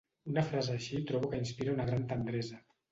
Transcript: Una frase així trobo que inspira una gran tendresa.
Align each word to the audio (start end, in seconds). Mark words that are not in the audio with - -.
Una 0.31 0.43
frase 0.47 0.71
així 0.77 1.03
trobo 1.11 1.31
que 1.35 1.43
inspira 1.43 1.79
una 1.79 1.91
gran 1.93 2.11
tendresa. 2.15 2.65